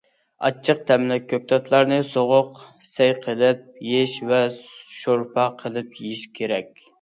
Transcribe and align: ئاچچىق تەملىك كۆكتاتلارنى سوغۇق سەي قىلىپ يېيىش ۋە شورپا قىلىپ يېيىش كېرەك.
ئاچچىق 0.47 0.79
تەملىك 0.91 1.27
كۆكتاتلارنى 1.33 1.99
سوغۇق 2.11 2.63
سەي 2.93 3.13
قىلىپ 3.27 3.61
يېيىش 3.91 4.17
ۋە 4.33 4.41
شورپا 4.97 5.47
قىلىپ 5.61 5.95
يېيىش 6.01 6.27
كېرەك. 6.41 6.75